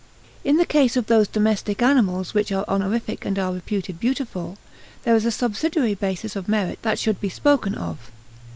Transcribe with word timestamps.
In 0.43 0.57
the 0.57 0.65
case 0.65 0.97
of 0.97 1.05
those 1.05 1.27
domestic 1.27 1.83
animals 1.83 2.33
which 2.33 2.51
are 2.51 2.65
honorific 2.67 3.23
and 3.23 3.37
are 3.37 3.53
reputed 3.53 3.99
beautiful, 3.99 4.57
there 5.03 5.15
is 5.15 5.25
a 5.25 5.31
subsidiary 5.31 5.93
basis 5.93 6.35
of 6.35 6.49
merit 6.49 6.79
that 6.81 6.97
should 6.97 7.21
be 7.21 7.29
spokes 7.29 7.69
of. 7.77 8.09